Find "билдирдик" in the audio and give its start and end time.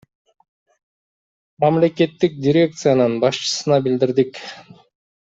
3.89-4.41